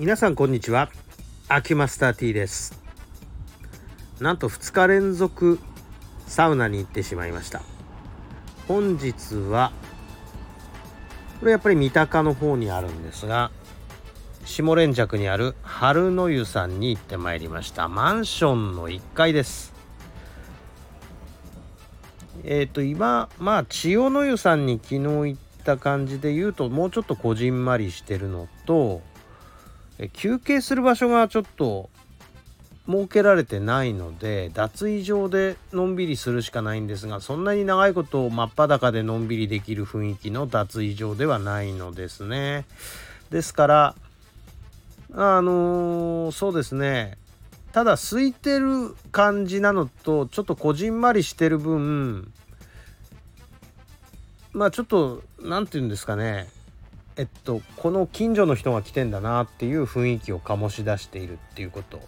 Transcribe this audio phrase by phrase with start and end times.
[0.00, 0.90] 皆さんこんにちは。
[1.46, 2.82] アキュマスター T です。
[4.18, 5.60] なんと2日連続
[6.26, 7.62] サウナに行ってしまいました。
[8.66, 9.70] 本日は
[11.38, 13.52] これやっぱり三鷹の方にあるんですが
[14.44, 17.86] 下連着にある春の湯さんに行ってまいりました。
[17.86, 19.72] マンションの1階です。
[22.42, 29.00] えっ、ー、と今まあ千代の湯さんに昨日行った感じで言うともうちょっとこじんまりしてるのと
[30.12, 31.88] 休憩する場所がちょっと
[32.86, 42.66] 設けられてないので脱衣場でのんびりするしかないんですがそんなに長いこと真っ裸でのんびりできる雰囲気の脱衣場ではないのですね。
[43.30, 43.94] ですから
[45.14, 47.16] あのー、そうですね。
[47.72, 52.32] ただ空いてる感じなのとちょっとこじんまりしてる分
[54.52, 56.48] まあちょっと何て言うんですかね。
[57.16, 62.00] えっとこの近所の人が来てんだなっていう雰囲気を醸し出しているっていうこと。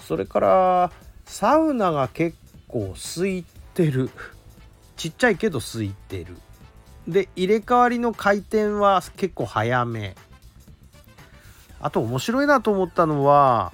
[0.00, 0.92] それから
[1.24, 2.36] サウナが結
[2.68, 4.10] 構空いてる。
[4.96, 6.36] ちっちゃいけど空いてる。
[7.08, 10.16] で入れ替わりの回転は結構早め。
[11.80, 13.72] あと面白いなと思ったのは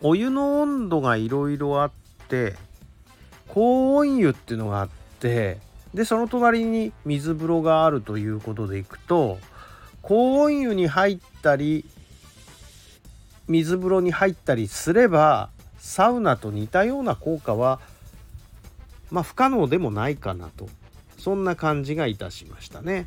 [0.00, 1.90] お湯の温度がいろいろあっ
[2.28, 2.54] て
[3.48, 5.58] 高温湯っていうのがあって
[5.94, 9.38] でその隣に水風呂があるということでいくと
[10.02, 11.84] 高温湯に入ったり
[13.48, 17.80] 水風呂に入ったりすればサウナと似たような効果は
[19.10, 20.68] まあ不可能でもないかなと
[21.18, 23.06] そんな感じがいたしましたね。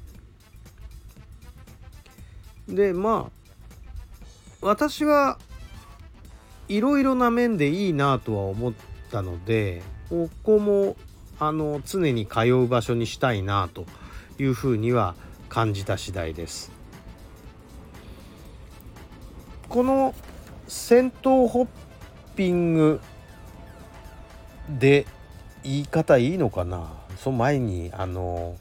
[2.67, 3.41] でまあ
[4.61, 5.37] 私は
[6.67, 8.73] いろいろな面でいいなとは思っ
[9.11, 10.95] たのでここも
[11.42, 13.88] あの常に通う場所にしたいなと
[14.38, 15.16] いうふうには
[15.50, 16.72] 感じた次第です。
[19.67, 20.14] この
[20.67, 21.67] 戦闘ホッ
[22.36, 23.02] ピング
[24.70, 25.08] で
[25.64, 26.92] 言い方いいのかな？
[27.17, 28.55] その前にあの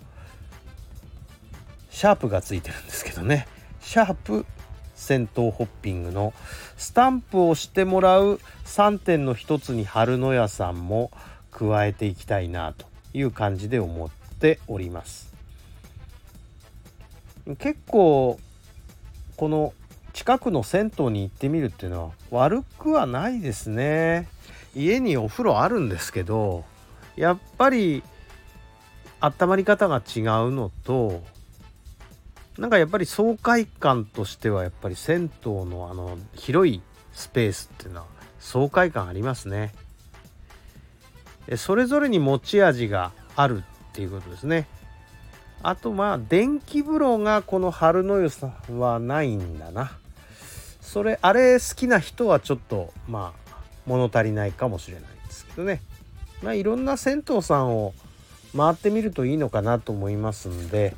[1.91, 3.47] シャープがついてるんですけどね
[3.83, 4.47] シャープ
[4.95, 6.33] 戦闘ホッピングの
[6.79, 11.11] スタンプをしてもらう3点の一つに春野屋さんも
[11.51, 15.35] 加えていきたいなという感じで思っております
[17.59, 18.39] 結構
[19.37, 19.73] この
[20.13, 24.29] 近くの銭湯に行ってみるっていうのは悪くはないですね
[24.75, 26.65] 家にお風呂あるんですけど
[27.17, 28.03] やっぱり
[29.21, 31.23] 温まり方が違うのと
[32.59, 38.07] なんかやっぱり爽快感としてはやっぱり銭湯のあの広いスペースっていうのは
[38.39, 39.73] 爽快感ありますね。
[41.57, 44.67] それぞれに持ち味があるっていうことですね。
[45.63, 49.93] あとまあ電気風呂がこの春の湯さんはないんだな。
[50.81, 53.55] それあれ好きな人はちょっとまあ
[53.87, 55.83] 物足りないかもしれないですけどね。
[56.43, 57.95] まあいろんな銭湯さんを
[58.57, 60.97] 回ってみるといいのかなと思いますんで、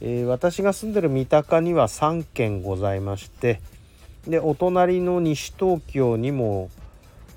[0.00, 3.60] えー、私が住んでる三鷹には3軒ございまして
[4.26, 6.68] でお隣の西東京にも、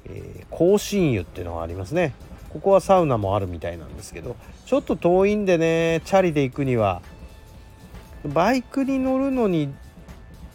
[0.05, 2.13] えー、甲信湯っていうのがありますね
[2.53, 7.01] ここはサウナもあるみたいなんですけどちょっと遠いんでねチャリで行くには
[8.23, 9.73] バイクに乗るのに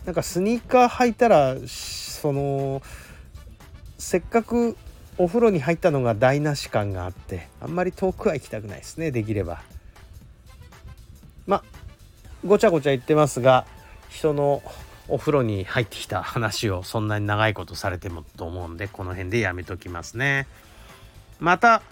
[0.07, 2.83] なんかスニーカー履いたらその
[3.99, 4.77] せっかく
[5.19, 9.61] お風呂に入ったのが台無し感があってあんまり遠くは行きたくないですねできれば
[11.47, 11.65] ま
[12.47, 13.67] ごちゃごちゃ言ってますが
[14.09, 14.63] 人の
[15.09, 20.47] お風呂に入ってきた話をそんなに長いことされてもと思うんでこの辺でやめときますね。
[21.39, 21.83] また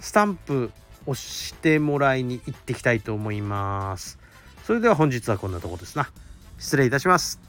[0.00, 0.72] スタンプ
[1.06, 4.18] 押してもらいに行ってきたいと思います。
[4.64, 6.08] それでは本日はこんなとこですな。
[6.58, 7.40] 失礼いたします。